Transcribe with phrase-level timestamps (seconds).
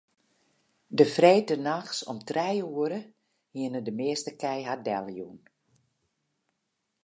[0.99, 2.99] De freedtenachts om trije oere
[3.55, 5.37] hiene de measte kij har deljûn.